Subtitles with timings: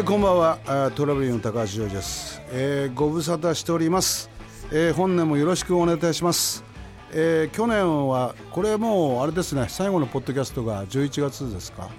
[0.00, 0.90] はいこんばんは。
[0.94, 4.30] トラブルの高橋ジョージです、えーご無沙汰しております、
[4.72, 6.64] えー本年もよろしくお願いいたします、
[7.12, 9.66] えー去年はこれもうあれですね。
[9.68, 11.90] 最後のポッドキャストが11月ですか。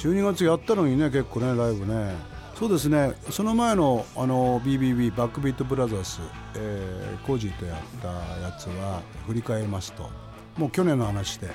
[0.00, 2.14] 12月やったのにね結構ねライブね。
[2.56, 3.14] そうですね。
[3.30, 6.20] その前のあの BBB バックビートブラザーズ、
[6.56, 8.08] えーコージーとやった
[8.42, 10.10] やつは振り返りますと。
[10.58, 11.48] もう去年の話で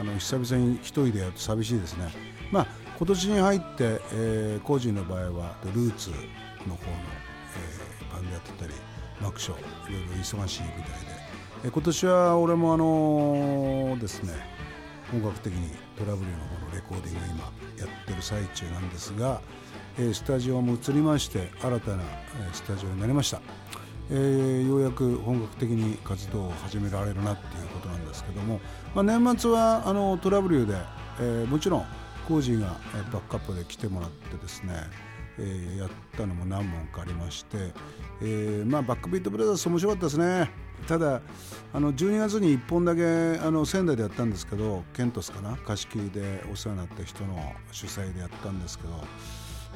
[0.00, 2.08] あの久々に一人でやると寂しいですね。
[2.52, 6.10] まあ今年に入って、えー、コージーの場合はルーツ
[6.68, 6.92] の方の、
[7.56, 8.72] えーバンドやってたり
[9.20, 10.86] マクショーいろいろ忙しいみたいで、
[11.64, 14.34] えー今年は俺もあのーですね
[15.10, 19.40] 本格的にトラブルの方のレコーディングを今やってる最中なんですが、
[19.98, 23.40] えースタジオも移りまして新たな、えスタジオになりました、
[24.12, 28.60] えーようやく本格的に活動を始められるなっていうことなんですけども、
[28.94, 30.76] まあ、年末はあのトラブルで、
[31.18, 31.86] えーもちろん
[32.22, 32.68] コージーが
[33.12, 34.74] バックアップで来てもらってですね、
[35.38, 37.72] えーやったのも何本かありまして、
[38.20, 40.50] えーまあ、バックビートブラザーズ面白かったですね。
[40.86, 41.20] ただ
[41.72, 45.56] あの12月に1本だけあの仙台でやったんですけどケントスかな？
[45.56, 48.90] 貸し切りでお世話になった人の主催でやったんですけど、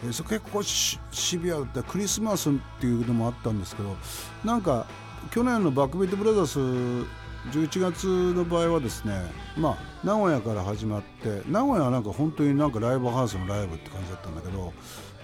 [0.05, 0.99] えーそれ結構シ
[1.39, 1.83] ビアだった。
[1.83, 3.97] クリスマスっていうのもあったんですけど
[4.45, 4.87] なんか
[5.31, 7.07] 去年のバックビートブラザーズ
[7.53, 9.21] 11月の場合はですね
[9.57, 14.73] まあ名古屋から始まって名古屋はなんか本当になんかライブハウスのライブって感じだったんだけど、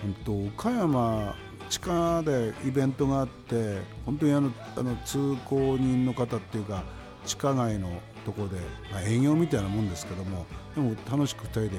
[0.05, 1.35] うんと岡山
[1.69, 6.85] 地下でイベントがあって本当にあのあの通行人の方っていうか
[7.25, 7.89] 地下街の
[8.25, 8.57] ところで、
[8.91, 11.77] まあ、営業みたいなもんですけどもでも楽しく2人で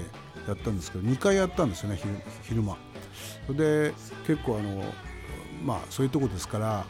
[0.47, 2.77] やったんですけど2回やったんですよね昼昼間。
[3.45, 3.59] それ
[3.89, 3.93] で
[4.25, 4.83] 結構あの
[5.63, 6.85] まあそういうとこですから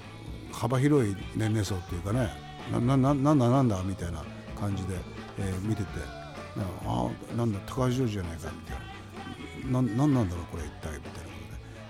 [0.52, 2.30] 幅広い年齢層っていうかね
[2.72, 4.24] ななななんだなんだみたいな
[4.60, 4.96] 感じで、
[5.40, 5.90] えー見てて
[6.58, 9.82] ああなんだ高橋ジョージじゃないかみたいな。
[9.82, 11.36] ななんなんだろうこれ一体みたいなこ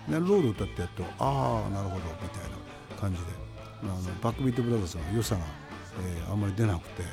[0.08, 0.20] とで。
[0.20, 3.26] でロード歌ってやっとああなるほどみたいな感じで。
[3.84, 5.42] あのバックビートブラザーズの良さが、
[6.02, 7.04] えーあんまり出なくて、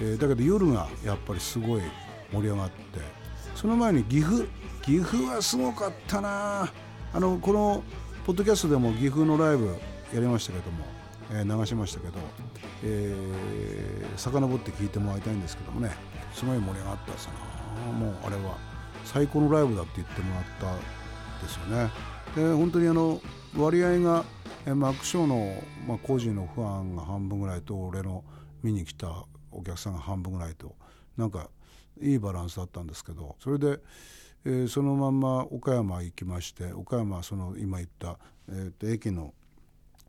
[0.00, 1.82] えーだけど夜がやっぱりすごい
[2.32, 3.00] 盛り上がって
[3.56, 4.44] その前に岐阜
[4.82, 6.72] 岐阜はすごかったな。
[7.14, 7.82] あのこの
[8.24, 9.66] ポッドキャストでも岐阜のライブ
[10.14, 10.84] やりましたけども、
[11.32, 12.18] え流しましたけど、
[12.84, 15.90] えー、遡って聞いてもらいたいんですけどもね
[16.34, 17.92] すごい盛り上がったですな。
[17.92, 18.58] もうあれは
[19.04, 20.76] 最高のライブだって言ってもらった
[21.44, 21.90] ですよね。
[22.36, 23.20] で本当にあの
[23.56, 24.24] 割合が
[24.66, 28.24] えーマックショーの、まあ、工事のファンが半分ぐらいと俺の
[28.62, 30.74] 見に来たお客さんが半分ぐらいと
[31.16, 31.48] なんか
[32.00, 33.80] いいバランスだったんですけどそれで、
[34.44, 38.18] えーそのまんま岡山行きまして岡山その今言った、
[38.48, 39.34] えーと駅の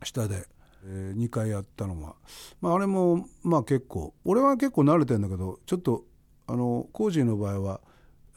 [0.04, 0.46] 下で、
[0.86, 2.16] え2回やったのが、
[2.62, 6.04] まあ、あれもまあ結構俺は結構慣れてるんだけどちょっと
[6.48, 7.82] あのコージーの場合は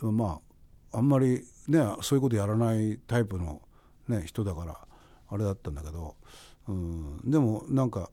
[0.00, 0.40] ま
[0.92, 3.62] ああんまりねそういうことやらないタイプの、
[4.08, 4.78] ね、人だから
[5.28, 6.14] あれだったんだけど、
[6.68, 8.10] うん、でもなんか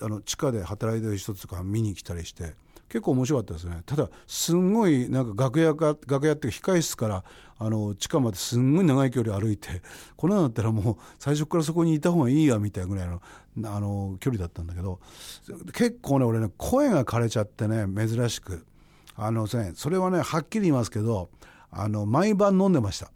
[0.00, 2.54] あの地下で働いてる人とか見に来たりして
[2.88, 3.82] 結構面白かったですね。
[3.84, 7.24] ただすんごいなんか楽屋か楽屋っていうか控室から
[7.58, 9.82] あの地下まですんごい長い距離歩いて
[10.16, 13.20] こんなんだったらもう最初からそこにいた方がいいやみたいなぐらいの
[13.64, 15.00] あの距離だったんだけど
[15.72, 18.64] 結構ね俺ね声が枯れちゃってね珍しく。
[19.18, 21.30] あのねそれはねはっきり言いますけど
[21.70, 23.10] あの毎晩飲んでました。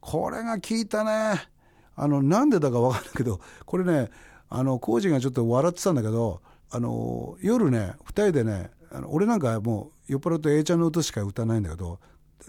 [0.00, 1.48] これが効いたね。
[1.94, 4.10] あのなんでだか分かんないけどこれね
[4.48, 11.98] あのコージがちょっと笑ってたんだけどあの夜ね2人でねあの俺なんかもう酔っ払うと A ちゃんの歌しか歌わないんだけど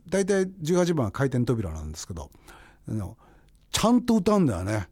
[0.07, 2.29] 大体18番は回転扉なんですけど
[2.87, 3.17] あの
[3.71, 4.87] ちゃんと歌うんだよね。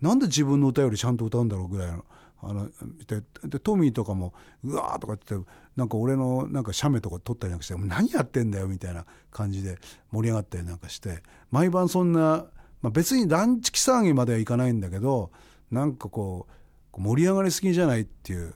[0.00, 2.04] なんで自分の歌よりちゃんと歌うんだろうぐらいの
[2.40, 2.68] あの
[3.06, 9.78] ででトミーとかも「うわー」とか言ってなんか俺のなんか写メとか撮ったりなんかして「何やってんだよ」みたいな感じで
[10.12, 12.46] 盛り上がったりなんかして毎晩そんな、
[12.80, 15.32] まあ、別にランチキ騒ぎまではいかないんだけど
[15.70, 16.46] なんかこ
[16.96, 18.54] う盛り上がりすぎじゃないっていう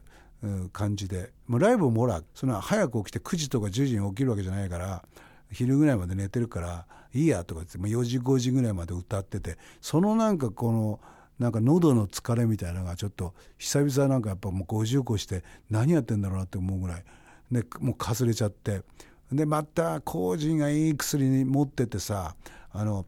[0.73, 1.31] 感じで。
[1.47, 5.05] もうライブもほらその早く起きて9時とか10時に起きるわけじゃないから
[5.51, 11.01] 昼ぐらいまで寝てるからいいやとか言ってもう4時5時ぐらいまで歌っててそのなんかこの
[11.39, 17.05] なんか喉の疲れみたいなのがちょっと久々なんかやっぱもう50個して何やってんだろうなって思うぐらい
[17.51, 18.83] でもうかすれちゃって。
[19.31, 22.37] でまた工事がいい薬に持っててさ
[22.71, 23.07] あの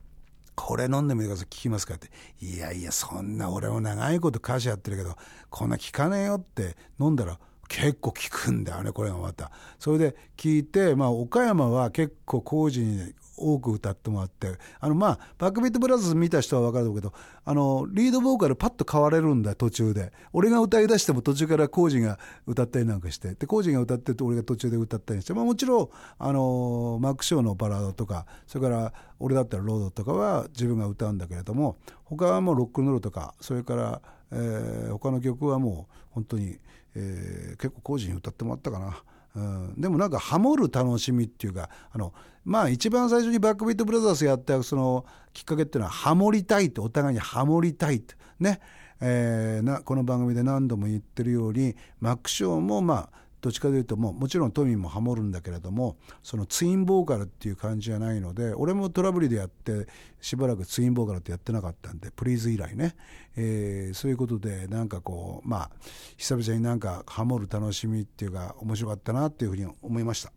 [0.55, 1.47] これ飲んでみてください。
[1.47, 2.11] 聞きますかって。
[2.41, 5.17] いやいやそんな俺も長いこと歌詞やってるけど
[5.51, 9.51] こんな聞かねえよって飲んだら結構効くんだよねこれがまた。
[9.79, 17.13] それで聞いて、まあ、岡山は結構工事に多く歌ってもらってあのまあバックビートブラザーズ見た人は分かるけど
[17.45, 25.89] あのリードボーカルパッと変われるんだ途中で俺が歌い出しても途中からコージが歌ったりなんかしてでコージが歌ってて俺が途中で歌ったりして、まあ、もちろん
[26.19, 34.01] あのマック・ショーのバラードとかそれから俺だったらロードとかは自分が歌うんだけれども他はもうロックンロールとかそれから、
[34.33, 36.59] えー、他の曲はもう本当に、
[36.95, 39.03] えー、結構コージに歌ってもらったかな。
[39.35, 42.13] うん、でもなんかハモる楽しみっていうかあの
[42.45, 48.15] まあ一番最初にバックビートブラザーズやったそのきっかけっていうのはハモりたいとお互いにハモりたいと。
[48.39, 48.61] ね、
[49.01, 59.87] えー、なこの番組で何度も言ってるようにマックショーもまあどっちかというともうもちろんトミーもハモるんだけれどもそのツインボーカルっていう感じじゃないので俺もトラブルでやって
[60.19, 62.97] しばらくツインボーカルってやってなかったんでプリーズ以来ね、
[63.37, 65.71] えー、そういうことでなんかこうまあ
[66.17, 70.33] 久々になんかハモる楽しみっていうか面白かったなっていうふうに思いました。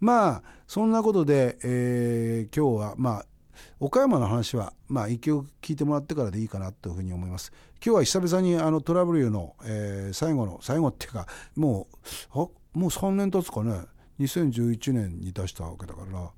[0.00, 3.26] まあそんなことで、えー、今日はまあ
[3.80, 7.52] 岡山の話は、まあ、一曲聞いてもらってからでいいかなというふうに思います。
[7.84, 11.26] 今日は久々にあのトラブルの、えー、最後の最後っていうか
[11.56, 11.88] も
[12.34, 12.38] う
[12.78, 13.80] もう3年経つかね。
[14.20, 16.30] 2011年に出したわけだから、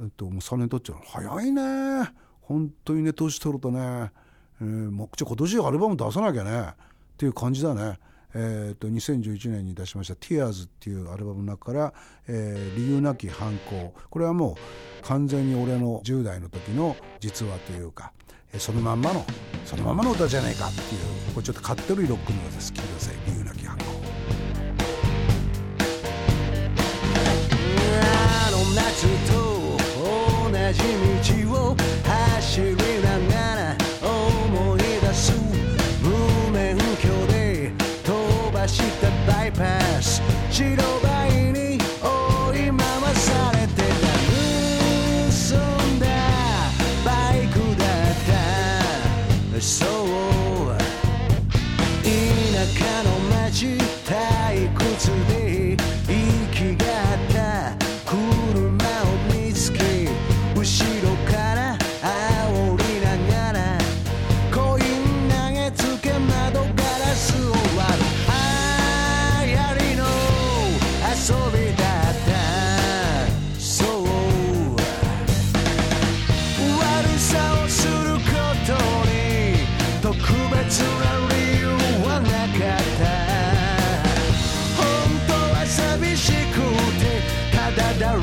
[0.00, 0.98] えっと、もう3年経っちゃう。
[1.04, 2.10] 早いね。
[2.40, 4.10] 本当にね年取るとね、
[4.60, 6.68] えー、もうじゃ今年アルバム出さなきゃね。
[6.70, 7.98] っていう感じだね。
[8.38, 11.94] えーと、2011年に出しました「Tears」っていうアルバムの中から、
[12.28, 13.94] えー、理由なき反抗。
[14.10, 14.58] これはも
[15.02, 18.12] う完全に俺の10代の時の実話というか、
[18.52, 19.24] えー、そのまんまの
[19.64, 21.00] そのままの歌じゃないかっていう
[21.32, 23.14] これちょっとかってるロックの歌です聞いてください。
[23.26, 23.84] 理由なき反抗。
[28.02, 29.76] あの夏と
[30.44, 33.85] 同じ道を走りながら
[39.56, 40.20] パス
[40.50, 42.78] 白バイに追い回
[43.14, 44.06] されてた。
[45.30, 46.06] 盗んだ
[47.04, 48.18] バイクだっ
[49.54, 49.95] た。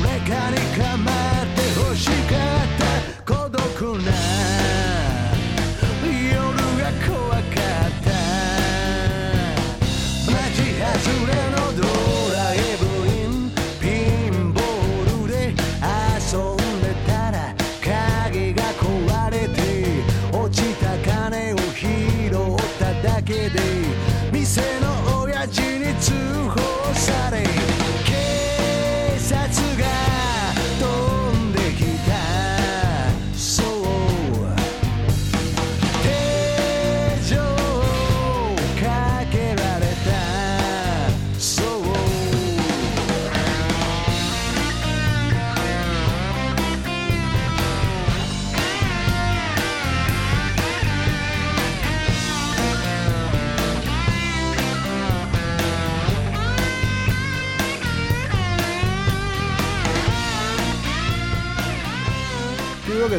[0.02, 0.63] た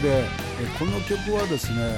[0.05, 0.23] で
[0.77, 1.97] この曲はですね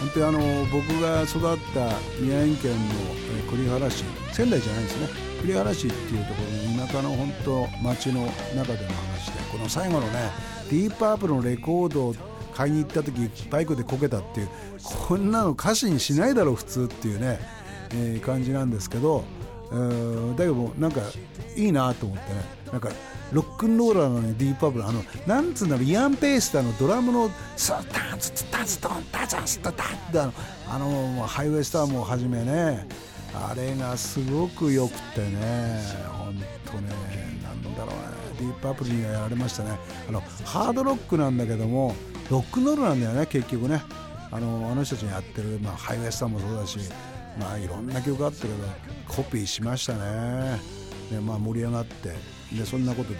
[0.00, 1.88] 本当にあの僕が育った
[2.20, 5.08] 宮城県の栗原市仙台じゃないですね。
[5.40, 10.30] 栗原市っていうところの田舎の本当町の中での話でこの最後のね
[10.70, 12.14] ディープパープのレコードを
[12.54, 14.48] 買いに行った時バイクでこけたっていう
[14.82, 17.38] こんなの歌詞にしないだろ普通っていうね、
[17.92, 19.24] えー感じなんですけど
[19.72, 21.00] えーだけどなんか
[21.56, 22.56] いいなと思ってね。
[22.72, 22.90] なんか
[23.32, 30.32] ロックンローラーのにディープパープルあのなんつうんだろうイアン・ペースターのドラムのスッタンツツタツトンタツンスタタッってあの
[30.68, 32.86] あのハイウェイスターもはじめね
[33.34, 35.82] あれがすごく良くてね
[36.12, 36.34] 本
[36.66, 36.88] 当ね
[37.42, 37.92] なんだろうね
[38.38, 41.94] ディープパープルにはやられましたねあのハードロックなんだけども
[42.30, 43.82] ロックンロールなんだよね結局ね
[44.30, 46.78] あのあの人たちがやってる、まあ、ハイウェイスターもそうだし
[47.38, 48.54] まあいろんな曲あったけど
[49.08, 50.58] コピーしましたね。
[51.10, 52.14] で、まあ、盛り上がって
[52.52, 53.18] でそんなことで。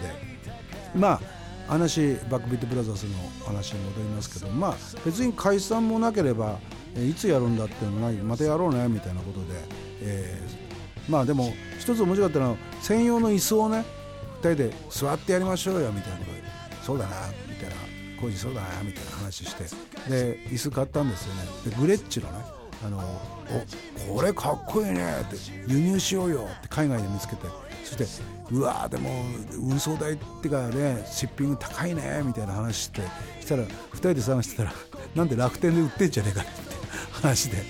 [0.95, 1.21] まあ
[1.67, 3.13] 話バックビートブラザーズの
[3.45, 6.59] 話に戻りますけどまあ別に解散もなければ
[6.95, 9.45] いつやるんだっていうのもないまたやろうねみたいなことで、
[10.01, 10.67] えー
[11.09, 13.85] まあでも一つ面白かったのは専用の椅子をね
[14.41, 16.37] 2人で座ってやりましょうよみたいなことで。
[16.83, 17.15] そうだな
[17.49, 17.75] みたいな
[18.21, 19.63] 工事そうだなみたいな話して。
[20.09, 21.41] で椅子買ったんですよね。
[21.69, 22.97] でグレッチのねあの
[24.09, 25.35] おこれかっこいいねって
[25.67, 27.47] 輸入しようよって海外で見つけて
[27.83, 28.05] そして
[28.51, 33.01] うわでも運送代ってかねシッピング高いねみたいな話して
[33.41, 34.73] したら2人で探してたら
[35.15, 36.51] なんで楽天で売ってんじゃねえかって
[37.13, 37.63] 話でで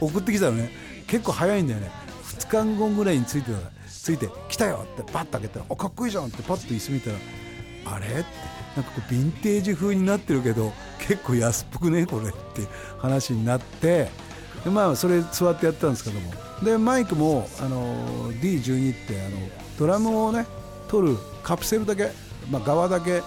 [0.00, 0.70] 送ってきたらね
[1.06, 1.90] 結構早いんだよね
[2.38, 7.16] 2日後ぐらいについてたついて「来たよ!」ってパッと開けたら「おかっこいいじゃん!」ってパッと椅子見たら
[7.96, 8.24] 「あれ?」って
[8.76, 12.62] なんかこうヴィンテージ風になってるけど結構安っぽくねこれって
[12.98, 14.08] 話になって
[14.64, 16.32] でまあそれ座ってやったんですけども。
[16.62, 19.36] でマイクもあの D12 ってあの
[19.78, 20.46] ドラムをね
[20.88, 22.10] 取るカプセルだけ、
[22.50, 23.22] まあ、側だけ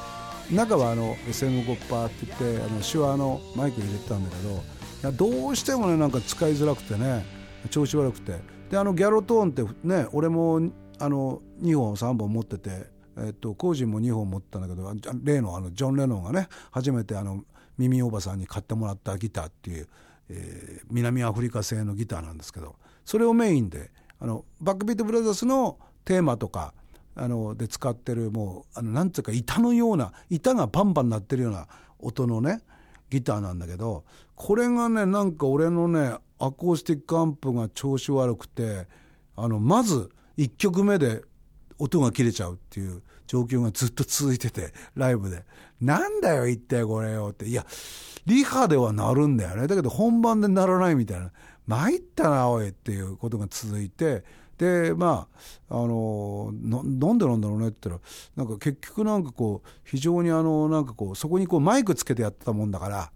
[0.49, 4.55] 中はあの SM5 パーって言ってあの手話のマイク入れてたんだけどい
[5.03, 7.25] やどうしてもねなんか使いづらくてね
[7.69, 8.57] 調子悪くて。
[8.69, 10.59] であのギャロトーンってね俺も
[10.99, 12.87] あの2本3本持ってて、
[13.19, 14.93] えっと、コージンも2本持ったんだけど
[15.23, 17.43] 例のあのジョン・レノンがね初めてあの
[17.77, 19.87] 耳おばさんに買ってもらったギターっていう、
[20.29, 26.73] えー、南アフリカ製のギターなんですけどそれをメインであのバックビートブラザーズのテーマとか
[27.15, 31.67] あので使ってるもうあのなんていうか板のような板がバンバン鳴ってるような
[31.99, 32.61] 音のね
[33.09, 34.03] ギターなんだけど
[34.35, 38.87] これがねなんか俺のねアコースティックアンプが調子悪くて
[39.35, 41.21] あのまず1曲目で
[41.79, 45.45] 音が切れちゃうっていう状況がずっと続いててライブで
[45.79, 47.45] 「なんだよ一体これよ」って。
[47.45, 47.65] いや
[48.25, 49.67] リハでは鳴るんだよね。
[49.67, 51.31] だけど本番で鳴らないみたいな。
[51.65, 54.23] 参ったなおいっていうことが続いて。
[54.57, 55.27] でま
[55.69, 58.03] ああのなんでなんだろうねって言った
[58.39, 63.11] らなんか結局なんかこう非常にあのなんかこうそこにこうマイクつけてやってたもんだから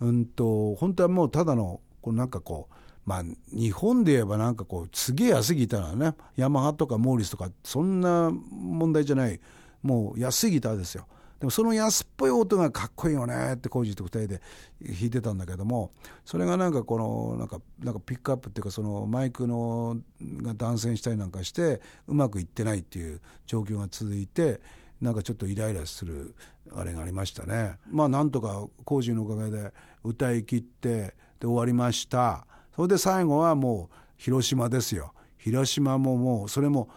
[0.00, 9.40] うんと本当はもうただのこうなんかこうまあ日本で言えばなんかこうすげえ安いギターなねヤマハとかモーリスとかそんな問題じゃない
[9.82, 11.06] もう安いギターですよ。
[11.40, 14.40] でもその安っぽい音がかっこいいよねってコージーと2人で
[14.80, 15.90] 弾いてたんだけども
[16.24, 19.98] それがなんかこのなんかなんかピックアップっていうかそのマイクの
[20.42, 24.60] が断線したりなんかしてうまくいってないっていう状況が続いて
[25.02, 26.34] なんかちょっとイライラする
[26.74, 27.78] あれがありましたね。
[27.90, 32.46] まあなんとかコージーのおかげで歌い切ってで終わりました。
[32.74, 35.12] それで最後はもう広島ですよ。
[35.38, 36.88] 広島ももうそれも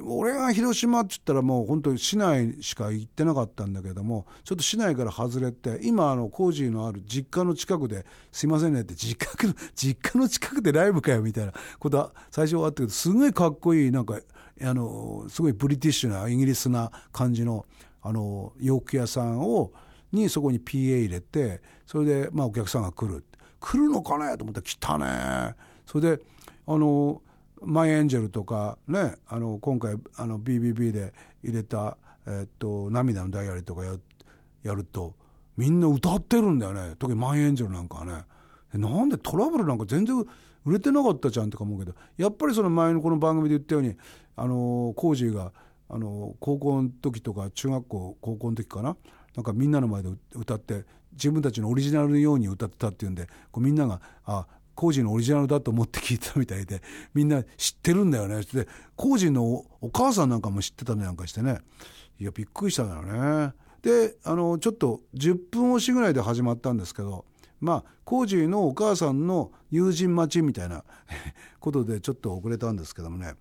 [0.00, 14.20] 俺が広島って言ったらもう本当に市内しか行ってなかったんだけどもちょっと市内から外れて今あの工事のある実家の近くですいませんねって実家の 実家の近くでライブかよみたいなことは最初はあったけどすごいかっこいいなんか
[14.62, 17.66] あのすごいブリティッシュなイギリスな感じの
[18.02, 19.72] あの洋服屋さんを
[20.12, 23.24] にそこに PA 入れてそれでまあお客さんが来る
[23.60, 24.36] 来るのかね？
[24.36, 25.54] と思って来たね。
[25.86, 26.22] それで
[26.66, 27.22] あの
[27.62, 31.12] マイエンジェルとかねあの今回あの BBB で
[31.42, 33.96] 入れた、えっと「涙のダイアリー」とかや
[34.62, 35.14] やると
[35.56, 36.94] みんな歌ってるんだよね。
[36.98, 38.24] 特にマイエンジェルなんかはね。
[38.72, 40.24] なんでトラブルなんか全然
[40.64, 41.94] 売れてなかったじゃんとか思うけど。
[42.16, 43.96] やっぱりその前のこの番組で言ったように
[44.36, 45.52] あのコージーが
[45.88, 48.96] あの高校の時とか中学校高校の時かな？
[49.34, 56.80] なんかみんなの前で歌って自分たちのオリジナルのように歌ってたっていうんでこうみんながあ工事のオリジナルだと思って聞いたみたいで
[57.12, 58.40] みんな知ってるんだよね。
[58.54, 61.60] で工事のお母さんなんかも知ってたりなんかしてね。
[62.18, 63.02] いやびっくりしたんだよ
[63.46, 63.54] ね。
[63.82, 67.24] であのちょっと10分押しぐらいで始まったんですけど
[67.60, 70.84] まあ工事のお母さんの友人待ちみたいな
[71.60, 73.34] ことでちょっと遅れたんですけどもね。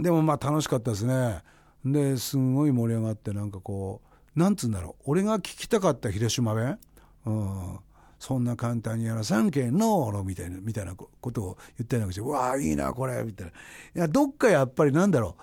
[0.00, 1.42] でもまあ楽しかったですね。
[1.84, 4.02] ですごい盛り上がってなんかこ
[4.36, 5.02] うなんつうんだろう。
[5.04, 6.80] 俺が聞きたかった広島弁
[7.26, 7.78] うん。
[8.24, 13.52] そんな簡単にやらさんけんのみたいなみたいなことを言ったりなんかして「うわあいいなこれ」みたいな。
[13.52, 13.54] い
[13.98, 15.36] やどっかやっぱりなんだろ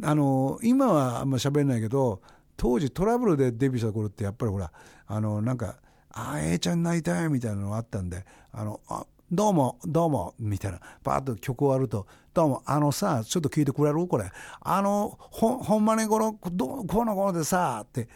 [0.00, 0.06] う。
[0.06, 2.22] あの今はあんま喋んないけど
[2.56, 4.70] 当時トラブルでデビューした頃ってやっぱりほら
[5.08, 5.80] あのなんか
[6.14, 10.78] 「ああ A ちゃんになりたい」みたいなのがあったんで「あのあどうもどうも」みたいな。
[11.02, 14.30] パーッと曲終わると「どうもあのさちょっと聞いてくれるこれ。
[14.60, 18.08] あのほほんまにこのどこの頃でさ」って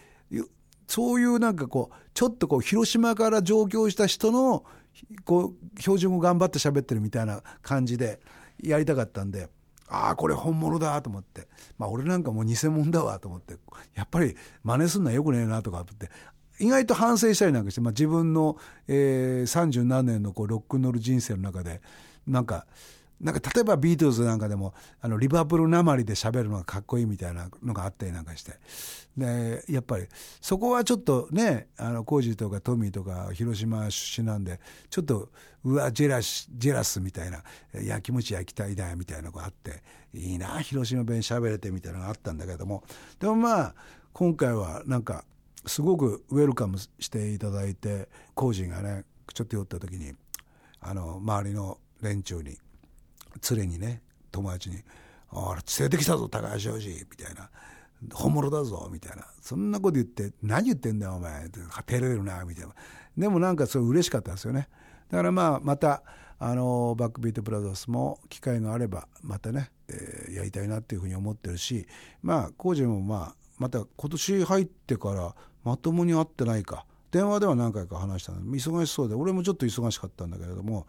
[0.92, 4.62] そういうなんかこうちょっとこう広島から上京した人の
[5.24, 8.20] こう標準語頑張って喋ってるみたいな感じで
[8.62, 9.48] やりたかったんで
[9.88, 11.48] ああこれ本物だと思って。
[11.78, 13.56] まあ俺なんかもう偽物だわと思って。
[13.94, 16.10] やっぱり真似すんのはよくねえなとかって。
[16.60, 18.58] 意外と反省したりなんかして、まあ、自分の
[19.46, 21.80] 三十、えー、何年のこうロックンロール人生の中で
[22.26, 22.66] なんか
[23.22, 28.52] なんか例えばビートルズなんかでもあのリバプールなまりで喋るのがかっこいいみたいなのがあったりなんかして。
[29.16, 30.06] でやっぱり
[30.40, 35.28] そこはちょっとねあのコージーとかトミーとか広島出身なんでちょっと
[35.64, 39.82] うわジェラシジェラスみたいな焼きもち焼きたいだみたいなのがあって
[40.14, 42.82] いいな広島弁喋れてみたいなのがあったんだけども。
[43.20, 43.74] でもまあ
[44.12, 45.24] 今回はなんか
[45.66, 50.12] すごくウェルカムしていただいて工事がねちょっと寄った時に
[50.80, 52.58] あの周りの連中に
[53.50, 54.76] 連れにね友達に
[55.30, 57.50] 「あれ連れてきたぞ高橋庄司」みたいな
[58.12, 59.26] 「本物だぞ」みたいな。
[59.40, 62.74] そんなこと言って「何言ってんだよお前」って「照れるな」みたいな。
[63.16, 64.68] でもなんかそれ嬉しかったですよね。
[65.10, 66.02] だからまあまた
[66.38, 71.86] あのバックビートブラザーズも機会があればまたね、えー、やりたいなっていうふうに思ってるし
[72.22, 76.84] まあ工事もまあまた今年入ってからまともに会ってないか。
[77.12, 80.86] 電話では何回か話したの忙しそうで俺もちょっと忙しかったんだけれども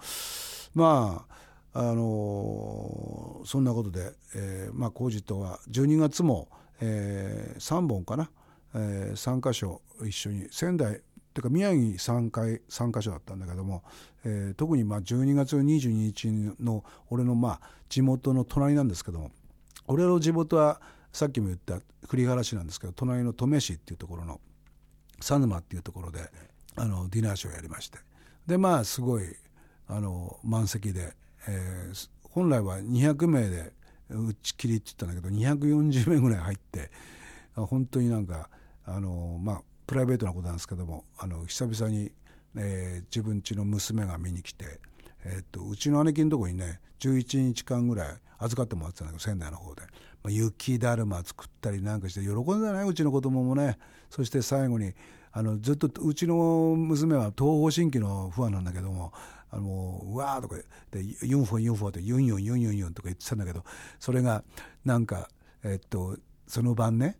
[0.73, 1.35] まあ
[1.73, 6.47] あの、そんなことで、えー、まあ工事とは12月も、
[6.81, 8.29] えー、3本かな、
[8.75, 11.01] えー、3か所一緒に仙台
[11.33, 13.83] てか宮城3回3か所だったんだけども、
[14.23, 16.27] えー、特にまあ12月22日
[16.59, 19.31] の俺のまあ地元の隣なんですけども
[19.87, 20.79] 俺の地元は
[21.11, 24.39] さっきも言った栗原市なんですけど隣の登米市っていうところの
[25.17, 26.19] 佐沼っていうところで
[26.75, 27.99] あのディナーショーやりまして。
[28.47, 29.23] でまあすごい
[29.87, 31.13] あの満席で、
[31.47, 33.73] えー、本来は200名で
[34.09, 36.91] 打ち切りって言ったんだけど240名ぐらい入って
[37.55, 38.49] 本当になんか
[38.85, 42.11] あのまあプライベートなことなんですけどもあの久々に、
[42.57, 44.79] えー、自分家の娘が見に来て、
[45.25, 48.07] えー、っとうちの姉貴のとこにね11日間ぐらい
[48.39, 53.77] 預かってもらってたんだけど仙台の方で、まあ、雪だるま作ったりなんかして喜んでないうちの子供もね。
[54.09, 54.93] そして最後に
[55.31, 59.11] あのずっとうちの娘は東方神起のファンなんだけども
[59.53, 60.55] あのうわーとか
[60.91, 63.63] でユンフォユンフォってユンユンユンユンユンとか言ってたんだけど
[63.99, 64.43] それが
[64.83, 65.29] なんか
[65.63, 66.17] えっと
[66.47, 67.17] その晩ね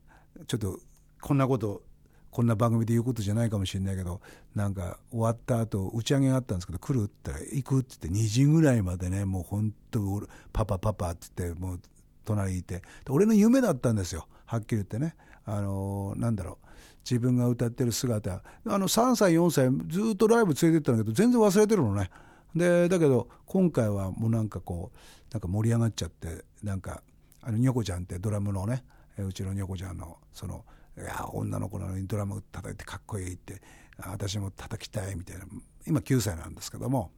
[0.48, 0.80] ちょっと
[1.22, 1.84] こんなこと
[2.32, 4.20] こんな番組で言うことじゃないかもしれないけど
[4.56, 11.80] なんか終わった後打ち上げがあったんですけど来るって言ったら行くって言って2時ぐらいまでねもう本当パパパパって言ってもう
[12.24, 12.82] 隣にいて。
[13.10, 14.28] 俺の夢だったんですよ。
[14.46, 15.16] はっきり言ってね。
[15.46, 16.68] あのー、なんだろう。
[17.04, 18.34] 自分が歌ってる姿。
[18.34, 18.42] あ
[18.78, 22.10] の3歳4歳ずっとライブ連れてったんだけど全然忘れてるのね。
[22.56, 24.98] でだけど今回はもうなんかこう
[25.34, 27.04] なんか盛り上がっちゃってなんか
[27.42, 28.86] あのニョコちゃんってドラムのね
[29.18, 30.64] うちのニョコちゃんのその
[30.98, 33.62] いや女の子なのにドラム叩いてかっこいいって
[33.98, 35.46] 私も叩きたいみたいな。
[35.86, 37.12] 今9歳なんですけども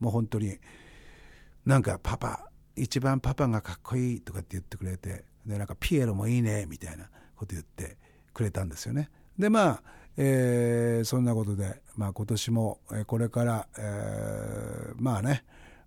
[0.00, 0.58] もう本当に
[1.64, 7.04] なんかパパ一番パパがかっこいいとかって言ってくれてでなんかピエロもいいねみたいな
[7.36, 7.96] こと言って
[8.32, 9.10] くれたんですよね。
[9.38, 9.82] でまあ、
[10.16, 15.44] えー、そんなことで、まあ、今年もこれから、えー、まあね、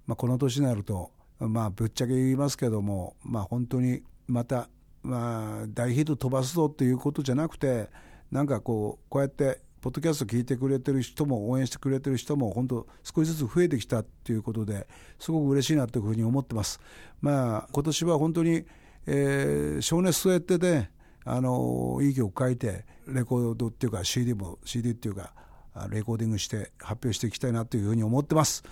[0.08, 4.70] まあ、この年になると、まあ、ぶっちゃけ言いますけども、まあ、本当にまた
[5.06, 7.90] まあ、大ヒット飛ばすぞっていうことじゃなくて
[8.32, 14.88] なんかこうこうやってポッドキャスト聞いてくれてる人も応援してくれてる人も本当少しずつ増えてきたっていうことで
[15.20, 16.80] すごく嬉しいなというふうに思ってます。
[17.22, 18.66] まあ今年は本当に、
[19.06, 20.90] えー、情熱据えてね
[21.24, 25.34] あのいい曲書いてレコードっていうか CD も CD っていうか
[25.92, 28.64] レコーディングして発表していきたいなというふうに思ってます。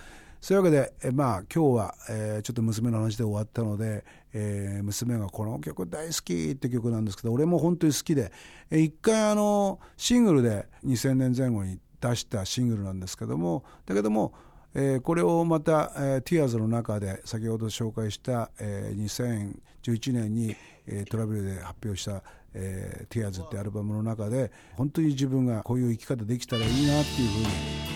[0.44, 4.04] そういうわけで、えまあ今日は、えー、ちょっと娘の話で終わったので、
[4.34, 8.30] えー、娘がこの曲大好きって曲なんですけど俺も本当に好きで、
[8.70, 14.34] えー、一回あのシングルで2000年前後に出したシングルなんですけどもだけども
[14.76, 19.54] えー、これをまた、えー、ティアーズの中で先ほど紹介した、えー、
[19.84, 22.22] 2011年に、えー、トラベルで発表した
[22.54, 27.46] 「えー、ティアーズってアルバムの中で本当に自分がこういう生き方できたらいいなっていうふうに、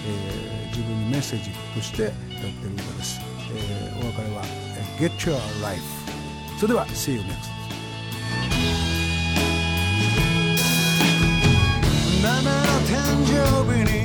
[0.07, 3.21] えー、自分にメッセージとして歌ってる歌です、
[3.53, 4.43] えー、お別れは
[4.99, 5.83] 「Get Your Life」
[6.59, 7.59] それでは See you next
[12.89, 13.98] 誕生日に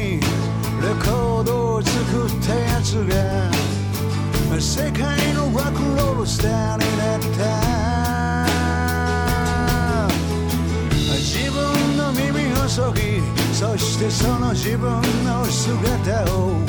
[14.10, 14.90] してその自分
[15.24, 16.60] の姿を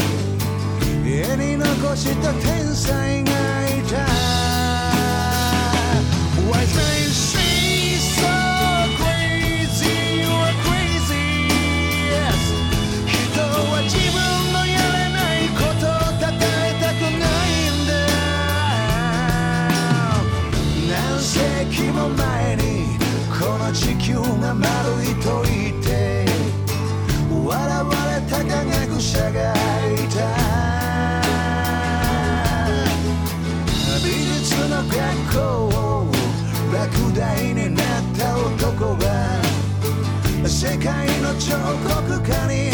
[1.04, 3.30] 絵に残した天才が
[3.68, 3.96] いた。
[6.50, 8.26] Why they say so
[8.98, 11.48] crazy you are crazy
[12.10, 12.42] Yes.
[13.06, 14.16] 人は自分
[14.52, 17.92] のやれないことをたたえたくないんだ。
[20.88, 21.32] 何世
[21.70, 22.62] 紀も前に
[23.28, 24.64] この地球が丸
[25.04, 25.63] いと言って
[27.54, 29.54] 笑われた科学者が
[29.86, 30.18] いた
[34.02, 34.98] 美術の学
[35.32, 35.38] 校
[35.68, 36.10] を
[36.72, 36.82] 落
[37.14, 37.84] 第になっ
[38.18, 39.04] た男が
[40.48, 41.54] 世界の彫
[41.88, 42.73] 刻家になった